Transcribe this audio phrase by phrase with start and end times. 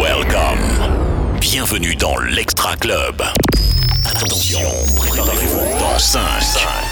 [0.00, 1.38] Welcome.
[1.40, 3.22] Bienvenue dans l'Extra Club.
[4.06, 6.20] Attention, préparez-vous dans 5,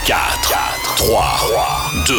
[0.04, 0.18] 4,
[0.96, 2.14] 3, 2,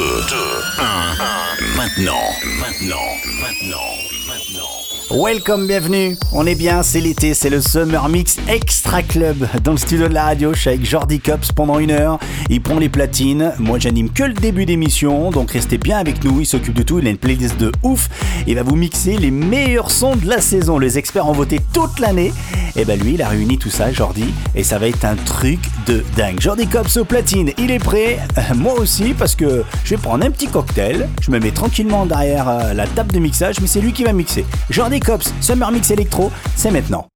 [0.79, 1.75] 1.
[1.75, 3.05] Maintenant, maintenant,
[3.39, 3.93] maintenant,
[4.27, 4.76] maintenant.
[5.09, 6.17] Welcome, bienvenue.
[6.33, 9.47] On est bien, c'est l'été, c'est le Summer Mix Extra Club.
[9.63, 12.19] Dans le studio de la radio, je suis avec Jordi Cops pendant une heure.
[12.49, 13.53] Il prend les platines.
[13.57, 16.41] Moi, j'anime que le début d'émission, donc restez bien avec nous.
[16.41, 16.99] Il s'occupe de tout.
[16.99, 18.09] Il a une playlist de ouf.
[18.47, 20.77] Il va vous mixer les meilleurs sons de la saison.
[20.77, 22.33] Les experts ont voté toute l'année.
[22.75, 25.59] Et ben lui, il a réuni tout ça, Jordi, et ça va être un truc
[25.87, 26.39] de dingue.
[26.39, 28.19] Jordi Cops aux platines, il est prêt.
[28.37, 31.09] Euh, moi aussi, parce que je vais prendre un petit cocktail.
[31.21, 34.13] Je me mets tranquillement derrière euh, la table de mixage, mais c'est lui qui va
[34.13, 34.45] mixer.
[34.69, 37.07] Jordi Cops, Summer Mix Electro, c'est maintenant.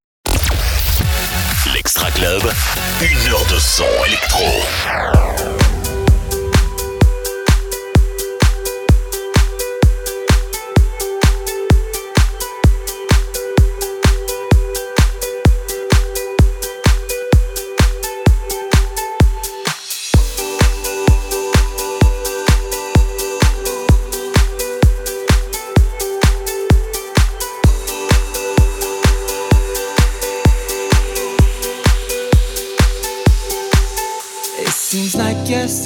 [1.73, 2.41] L'Extra Club,
[3.01, 5.60] une heure de son électro.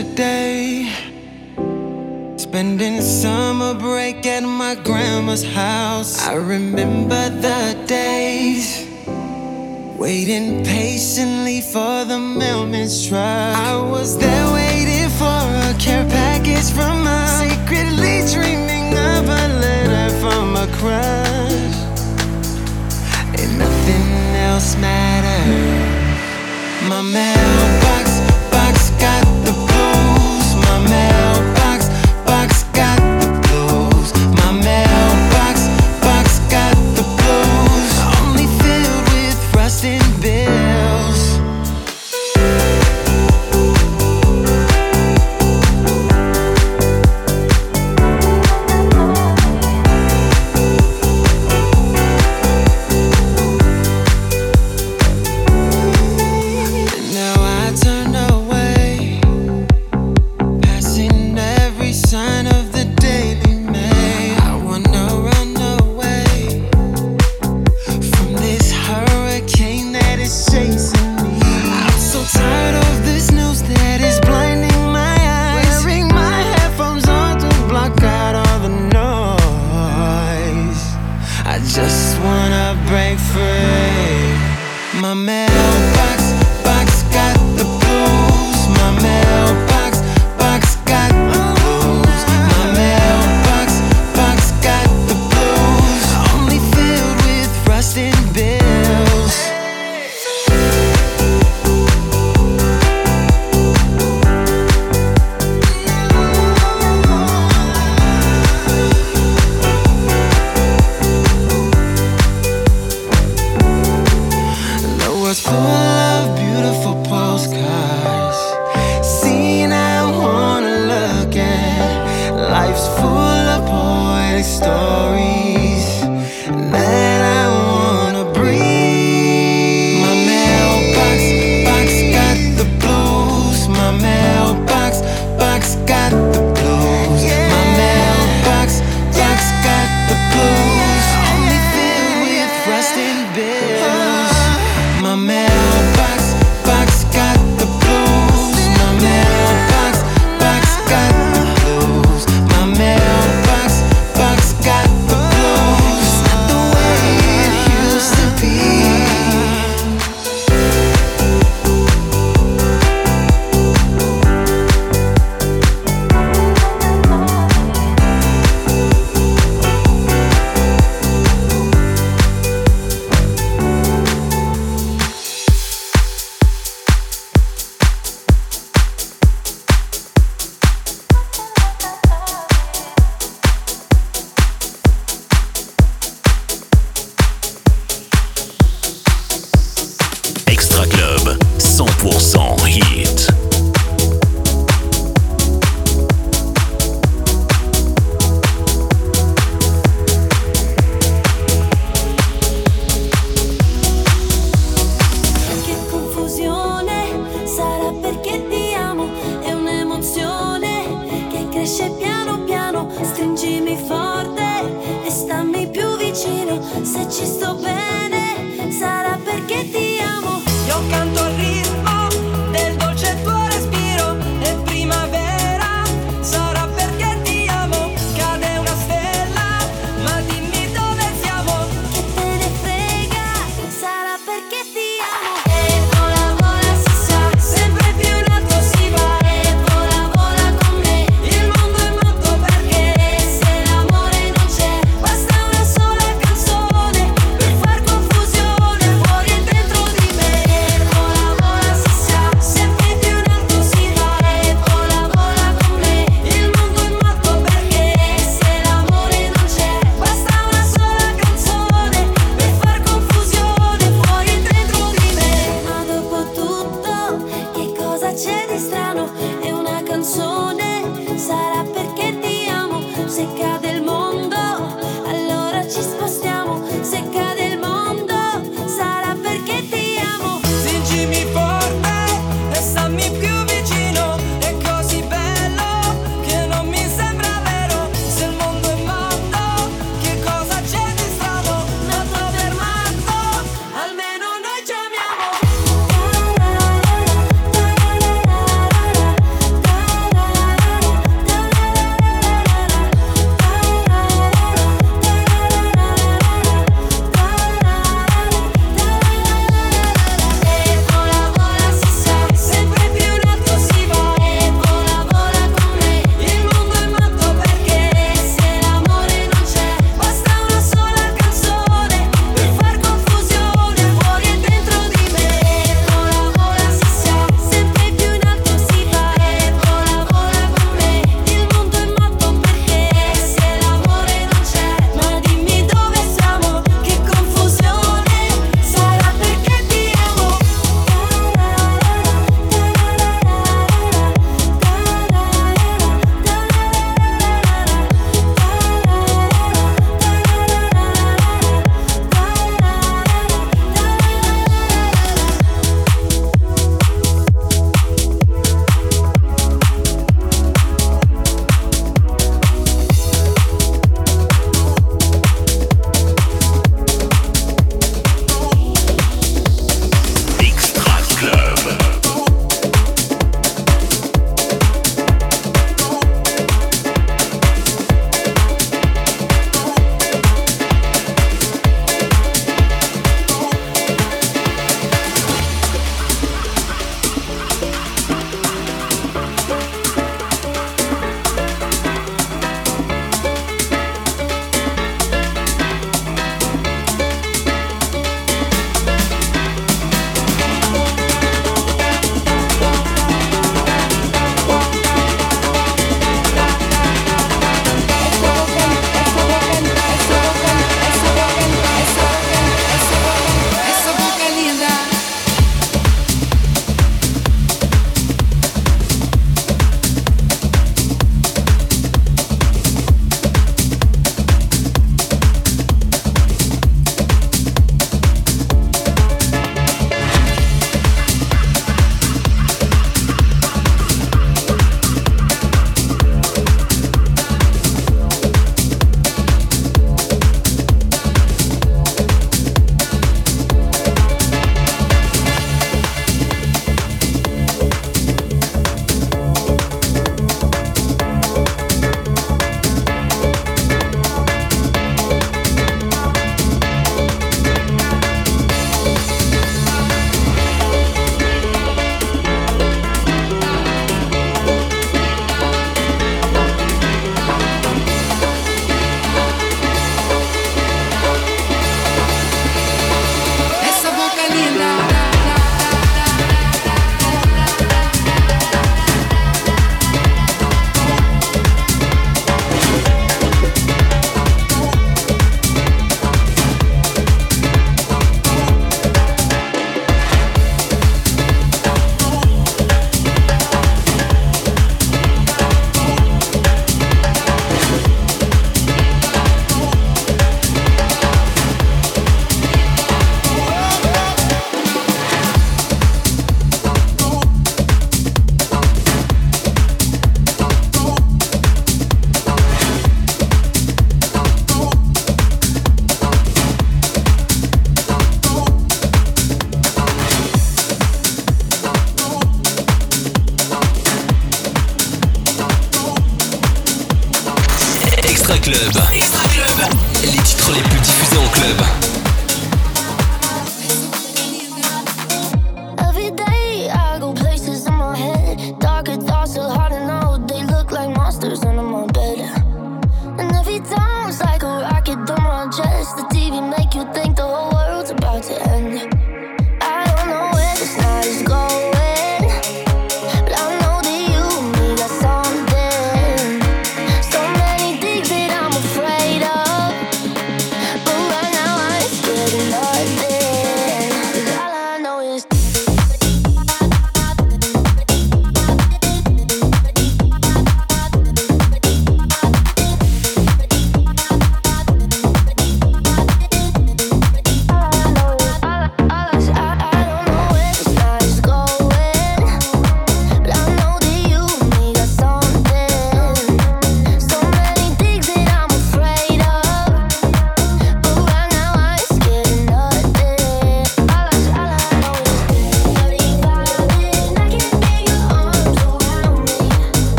[0.00, 0.88] Yesterday.
[2.36, 6.26] Spending summer break at my grandma's house.
[6.26, 8.86] I remember the days.
[9.98, 13.20] Waiting patiently for the mailman's truck.
[13.20, 17.26] I was there waiting for a care package from her.
[17.44, 21.76] Secretly dreaming of a letter from a crush.
[23.38, 24.08] And nothing
[24.48, 25.90] else mattered.
[26.88, 27.02] My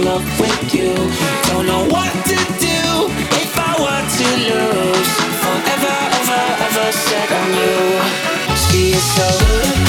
[0.00, 0.94] in love with you.
[1.50, 2.80] Don't know what to do
[3.42, 5.10] if I were to lose.
[5.42, 8.56] Forever, ever, ever set on you.
[8.56, 9.79] She is so.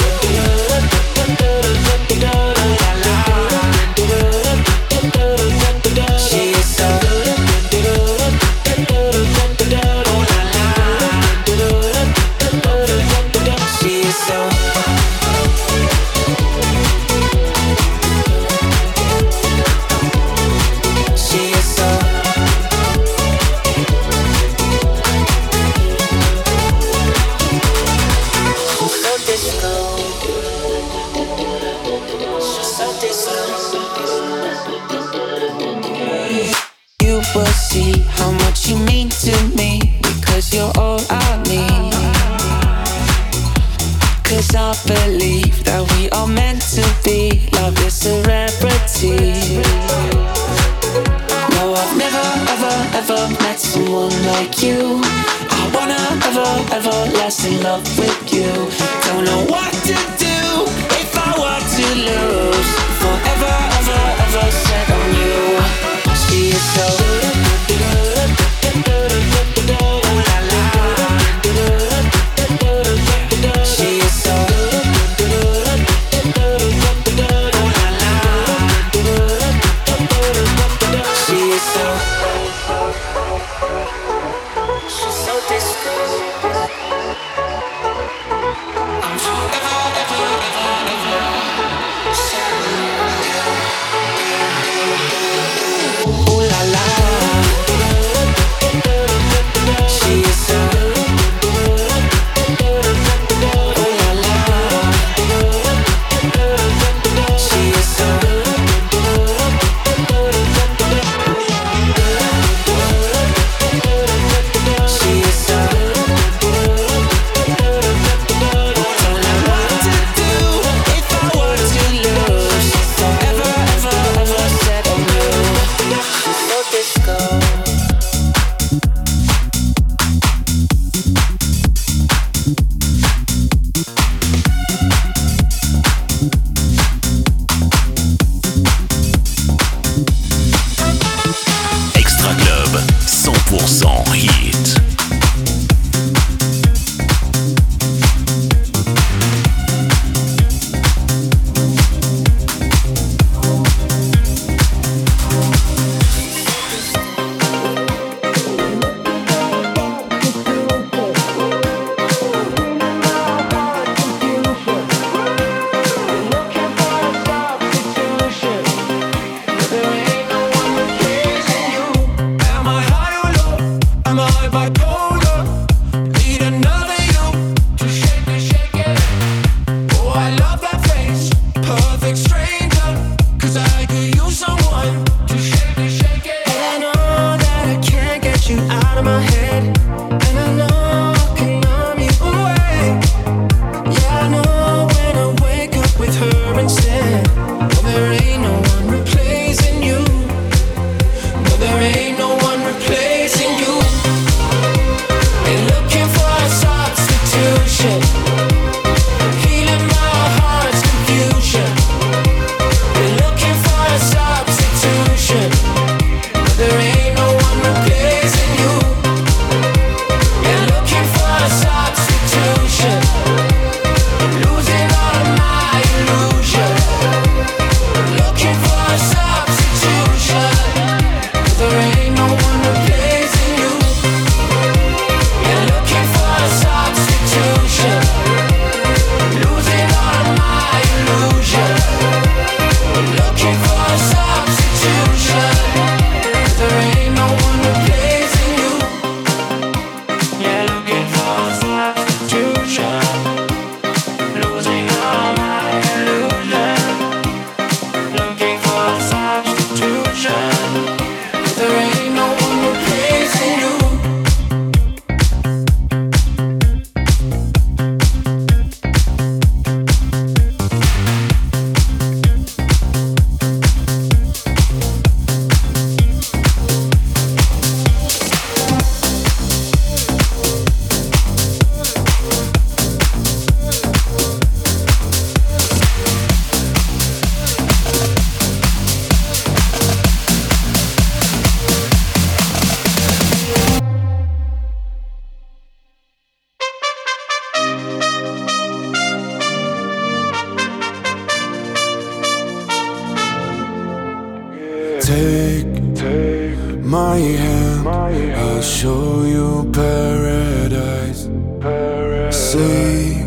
[305.12, 308.40] Take, take my hand, my hand.
[308.40, 311.28] I'll show you paradise.
[311.60, 312.34] paradise.
[312.34, 313.26] Say,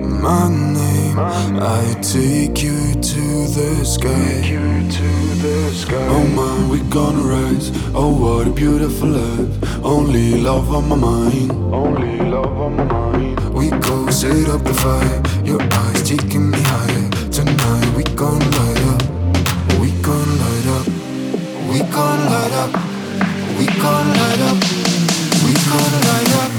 [0.00, 1.14] my, name.
[1.14, 3.24] my name, I take you to
[3.56, 4.40] the sky.
[4.48, 5.08] To
[5.44, 6.06] the sky.
[6.08, 7.70] Oh my, we gonna rise.
[7.94, 9.84] Oh what a beautiful life.
[9.84, 11.52] Only love on my mind.
[11.74, 13.38] Only love on my mind.
[13.52, 15.22] We go set up the fire.
[15.44, 17.10] Your eyes taking me higher.
[17.30, 18.75] Tonight we gonna rise.
[21.96, 22.72] gon' light up.
[23.58, 24.58] We gon' light up.
[25.44, 26.50] We gon' light up.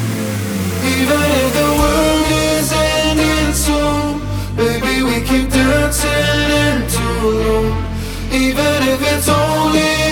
[0.95, 4.19] Even if the world is ending soon,
[4.57, 7.07] baby, we keep dancing into.
[8.45, 10.06] Even if it's only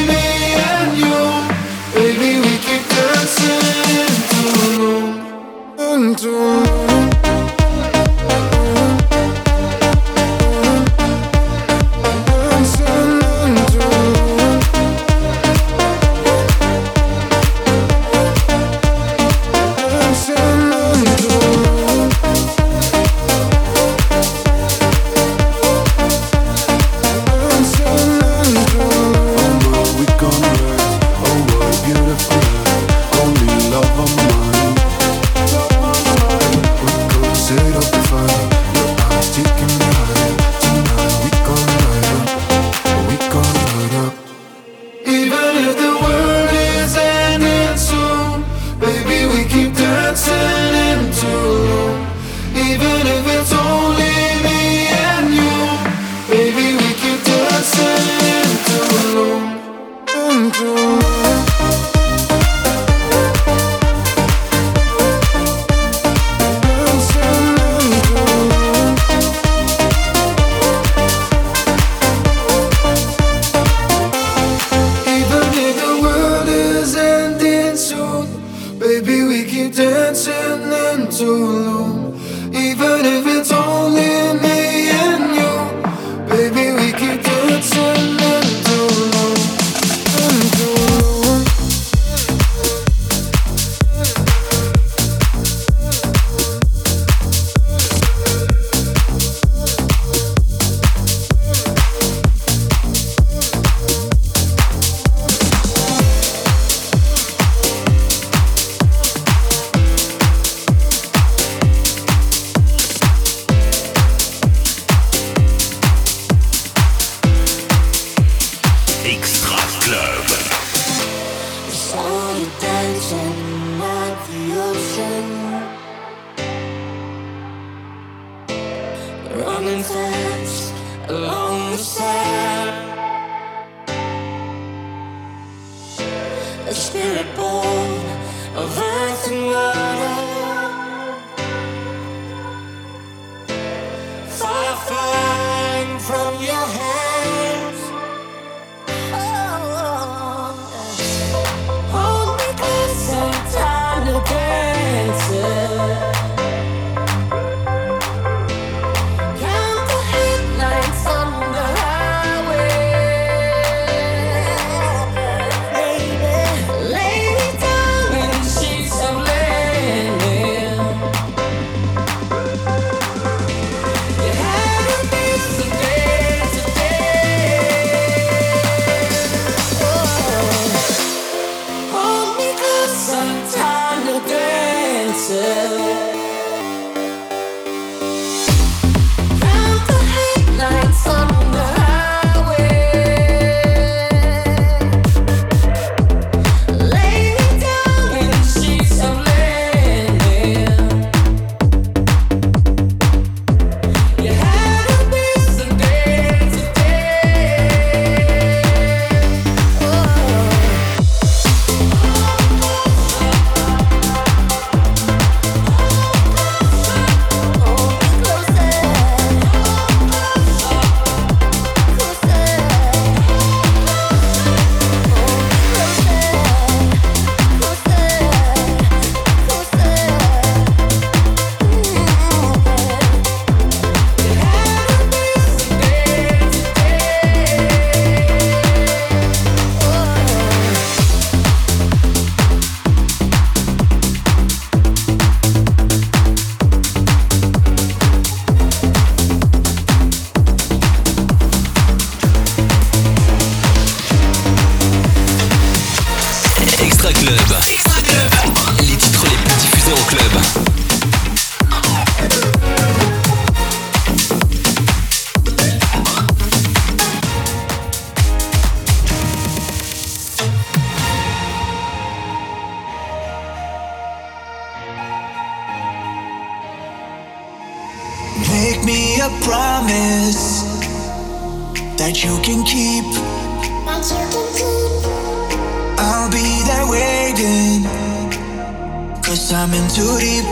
[289.35, 290.47] guess I'm in too deep.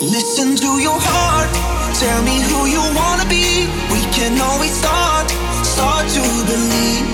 [0.00, 1.50] Listen to your heart,
[2.00, 3.68] tell me who you wanna be.
[3.92, 5.28] We can always start,
[5.60, 7.06] start to believe.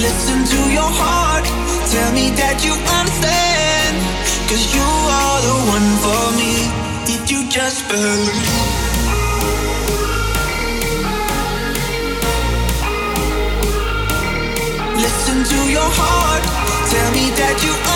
[0.00, 1.44] Listen to your heart,
[1.92, 3.94] tell me that you understand.
[4.48, 4.88] Cause you
[5.20, 6.54] are the one for me.
[7.04, 8.86] Did you just believe?
[14.96, 16.44] Listen to your heart.
[16.88, 17.95] Tell me that you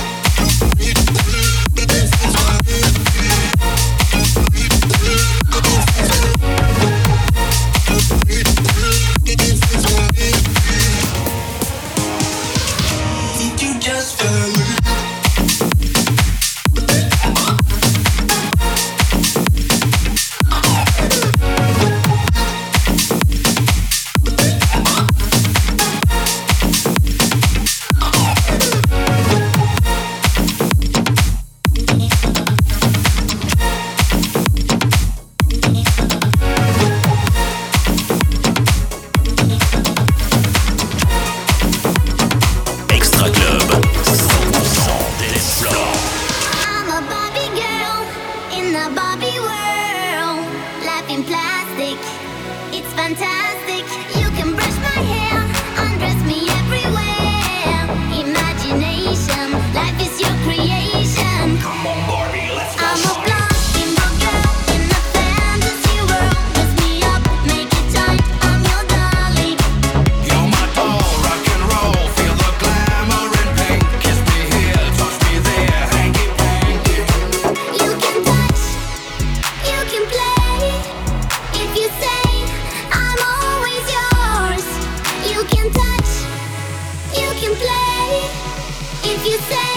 [89.31, 89.70] you say?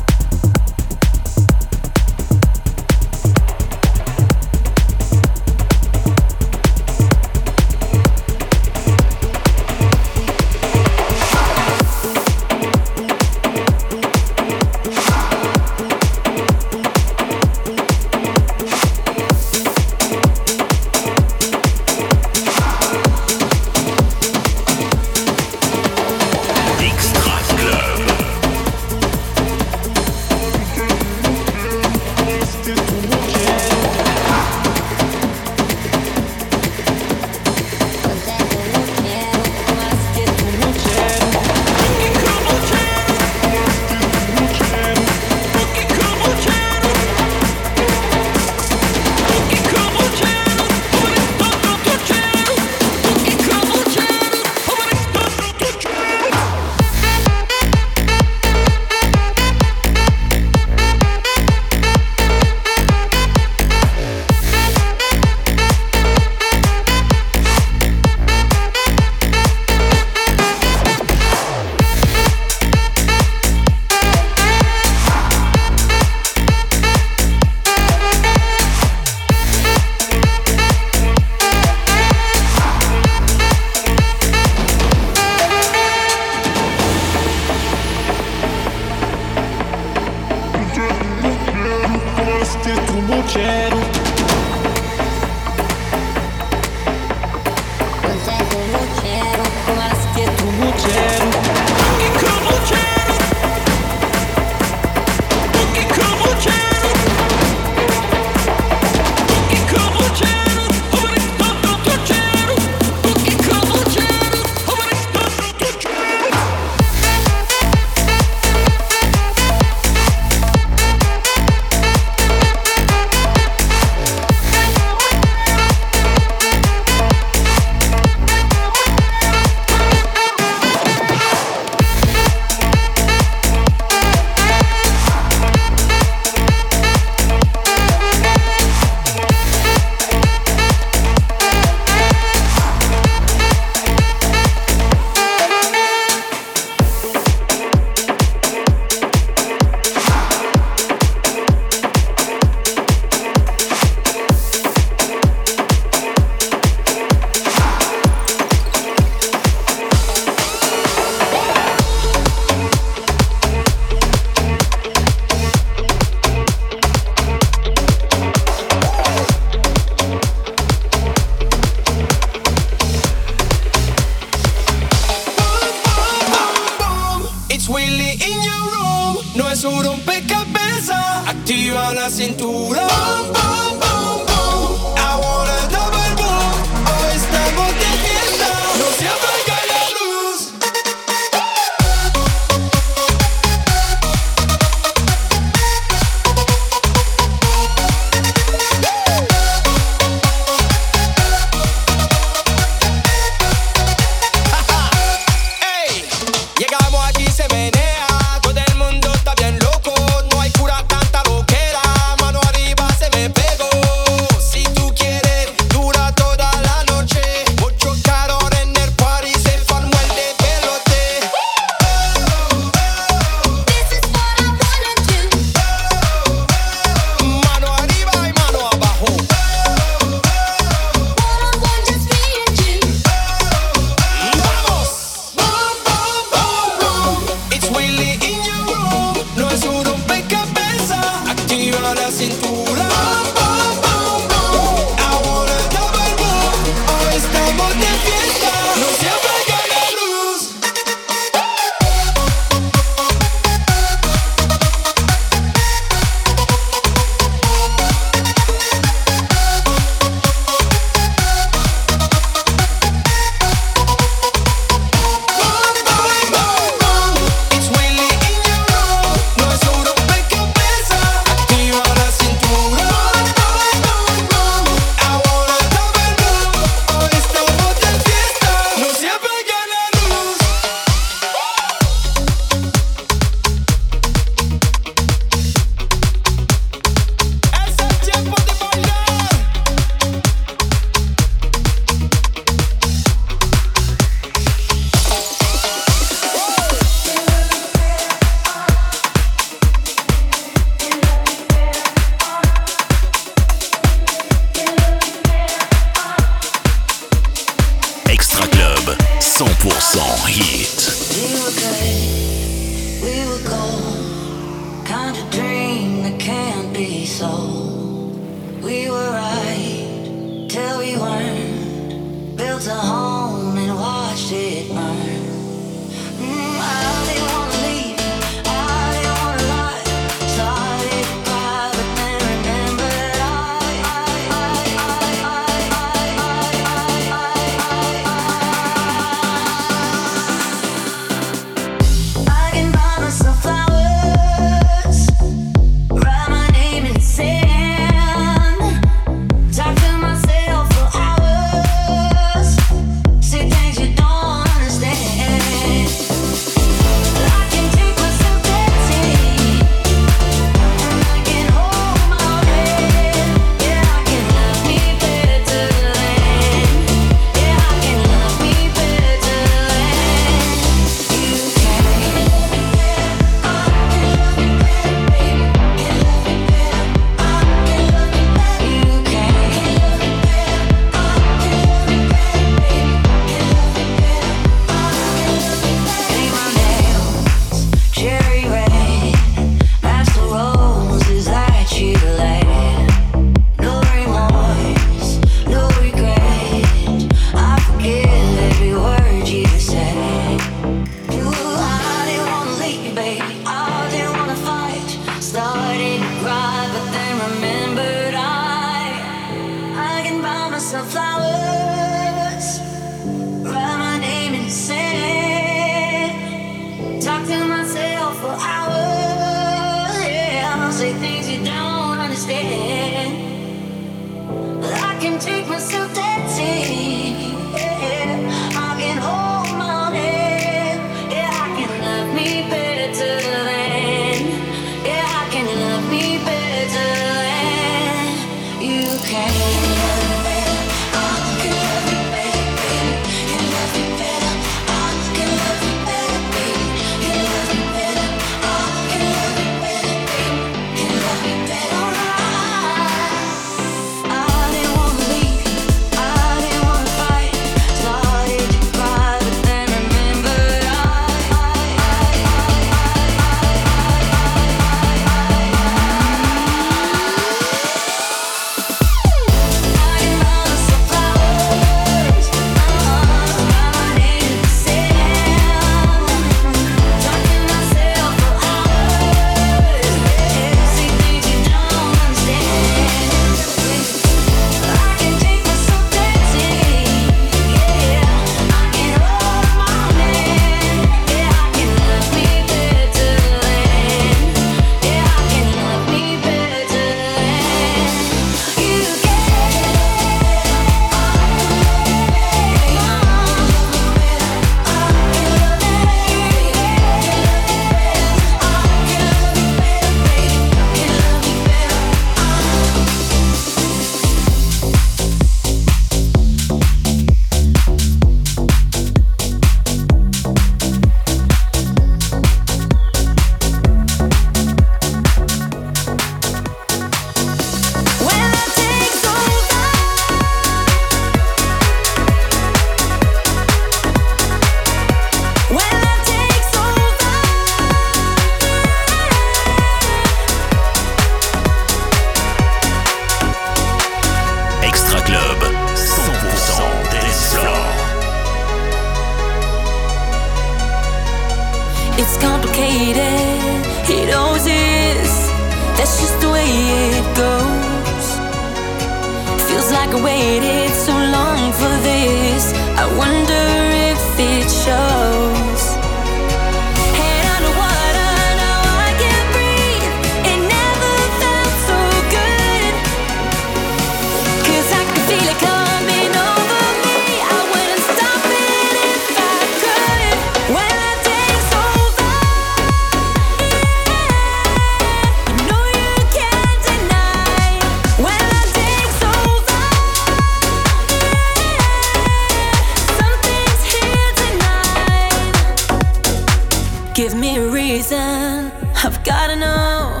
[597.84, 598.50] reason
[598.82, 600.00] I've gotta know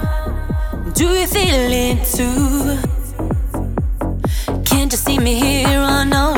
[0.94, 2.78] Do you feel it too?
[4.64, 5.68] Can't you see me here?
[5.68, 6.33] Oh, on know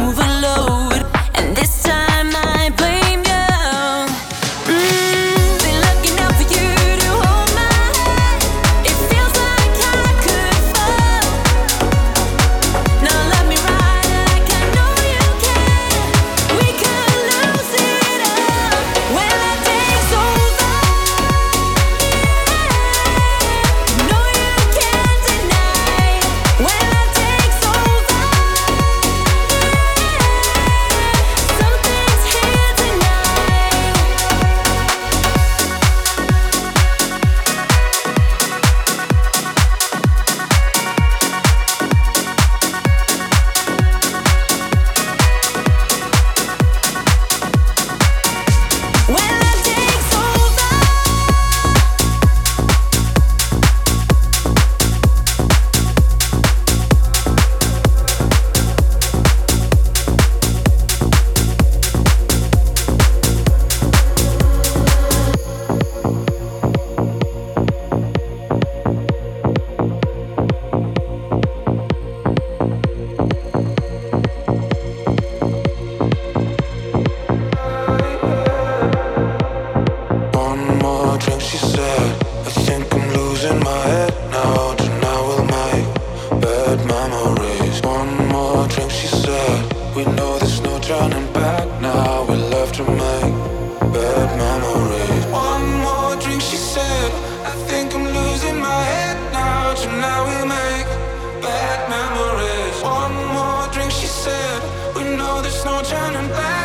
[106.13, 106.56] turning back.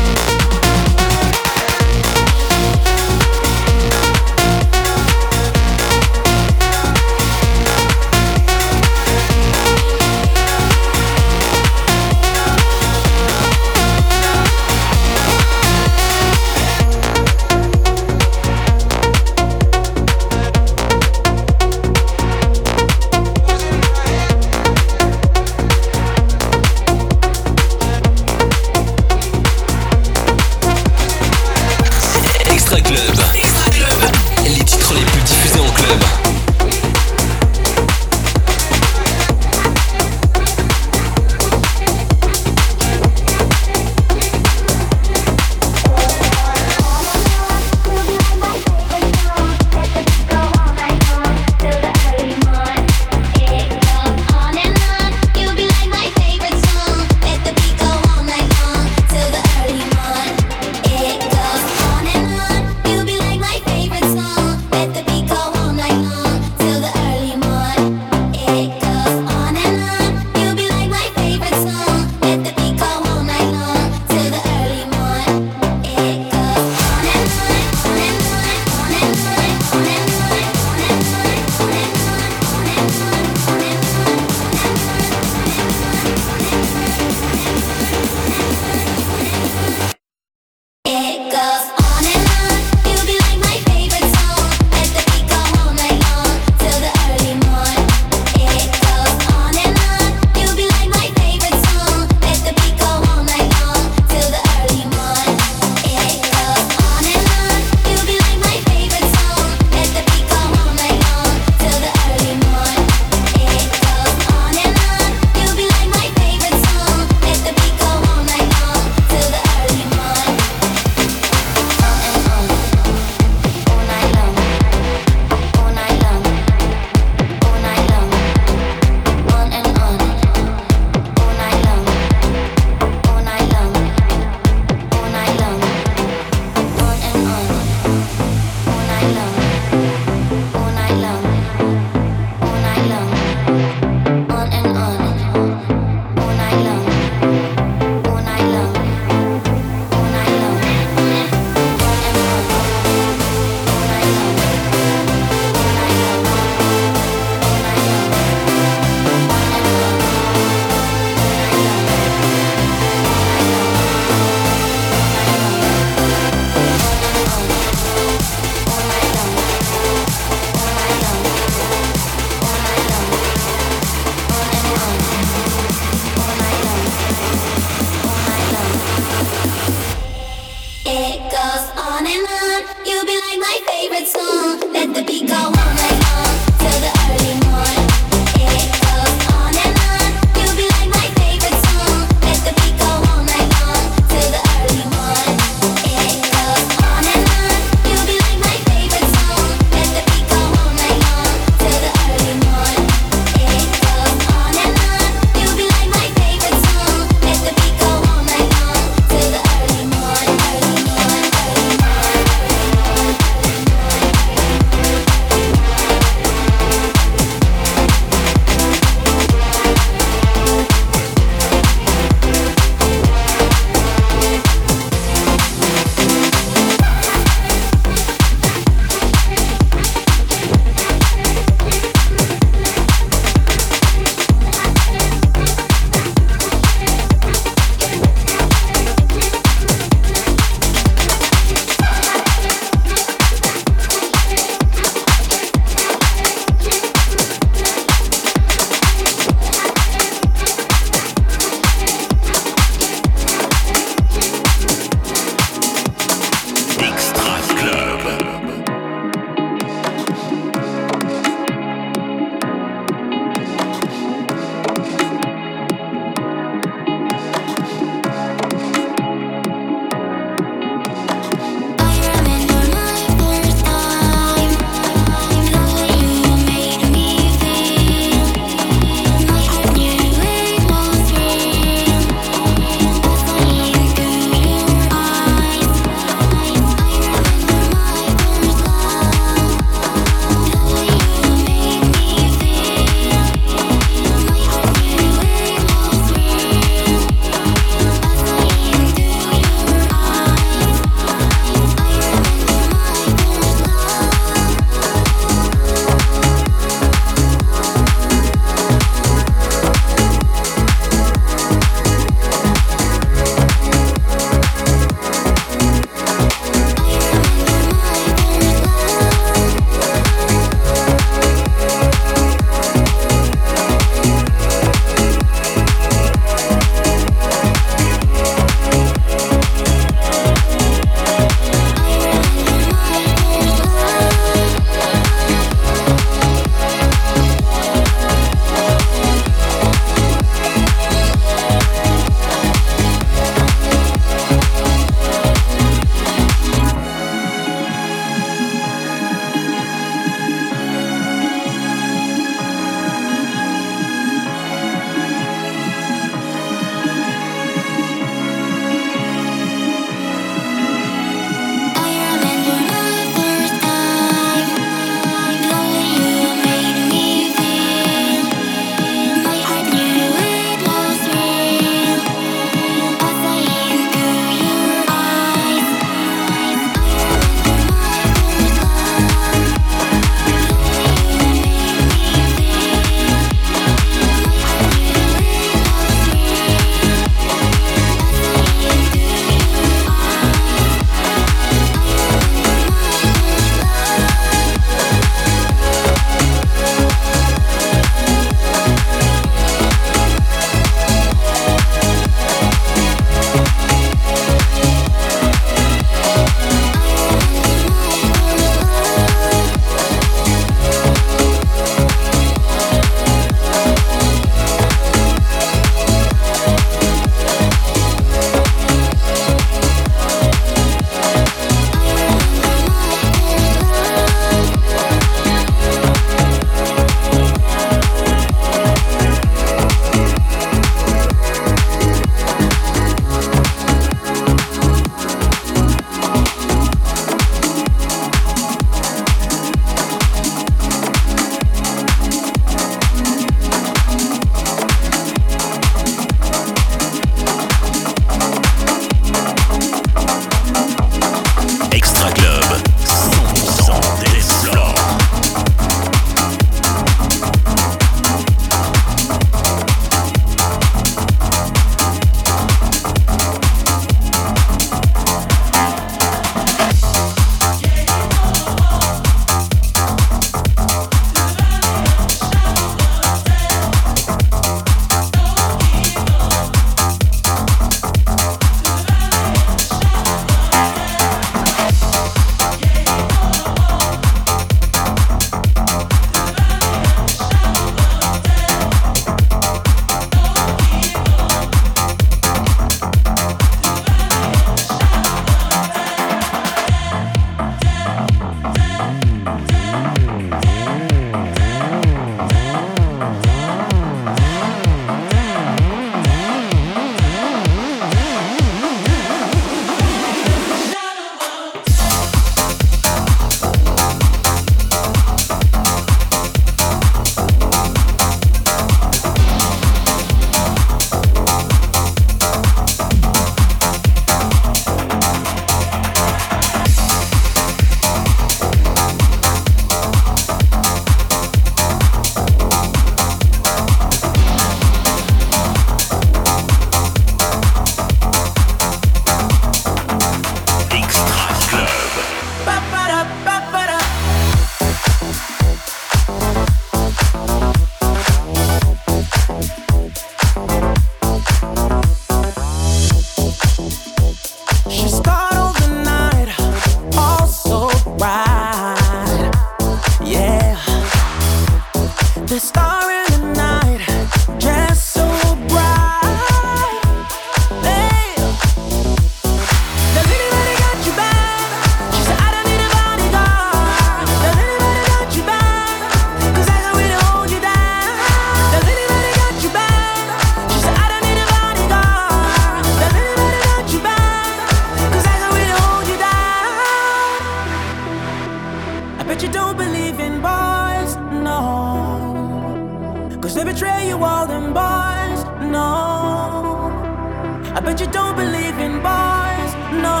[598.06, 599.52] Don't believe in boys.
[599.84, 600.00] No.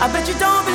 [0.00, 0.67] I bet you don't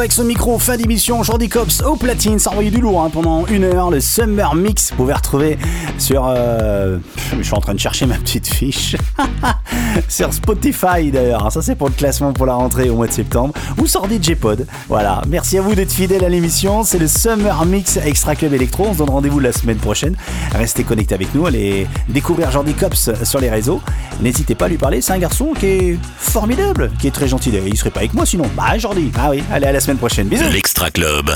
[0.00, 3.46] avec son micro, fin d'émission, Jordi Cops au platine, ça envoyé du lourd hein, pendant
[3.46, 5.58] une heure, le Summer Mix, vous pouvez retrouver
[5.98, 6.26] sur...
[6.26, 6.96] euh,
[7.36, 8.96] je suis en train de chercher ma petite fiche.
[10.08, 13.52] sur Spotify d'ailleurs, ça c'est pour le classement pour la rentrée au mois de septembre,
[13.76, 14.66] ou sur DJ Pod.
[14.88, 18.86] Voilà, merci à vous d'être fidèles à l'émission, c'est le Summer Mix Extra Club Electro,
[18.88, 20.16] on se donne rendez-vous la semaine prochaine.
[20.52, 23.82] Restez connectés avec nous, allez découvrir Jordi Cops sur les réseaux.
[24.20, 27.50] N'hésitez pas à lui parler, c'est un garçon qui est formidable, qui est très gentil.
[27.66, 28.44] Il serait pas avec moi sinon.
[28.56, 31.30] Bah Jordi, ah oui, allez à la semaine prochaine, bisous L'Extra Club.